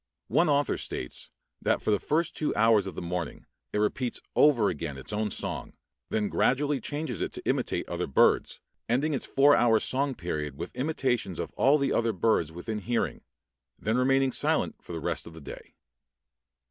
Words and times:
One 0.29 0.49
author 0.49 0.77
states 0.79 1.29
that 1.61 1.79
for 1.79 1.91
the 1.91 1.99
first 1.99 2.35
two 2.35 2.55
hours 2.55 2.87
of 2.87 2.95
the 2.95 3.03
morning 3.03 3.45
it 3.71 3.77
repeats 3.77 4.19
over 4.35 4.67
again 4.67 4.97
its 4.97 5.13
own 5.13 5.29
song, 5.29 5.73
then 6.09 6.27
gradually 6.27 6.81
changes 6.81 7.21
it 7.21 7.31
to 7.33 7.47
imitate 7.47 7.87
other 7.87 8.07
birds, 8.07 8.59
ending 8.89 9.13
its 9.13 9.25
four 9.27 9.55
hour 9.55 9.79
song 9.79 10.15
period 10.15 10.57
with 10.57 10.75
imitations 10.75 11.37
of 11.37 11.51
all 11.53 11.77
the 11.77 11.93
other 11.93 12.13
birds 12.13 12.51
within 12.51 12.79
hearing, 12.79 13.21
then 13.77 13.95
remaining 13.95 14.31
silent 14.31 14.81
for 14.81 14.91
the 14.91 14.99
rest 14.99 15.27
of 15.27 15.35
the 15.35 15.39
day. 15.41 15.75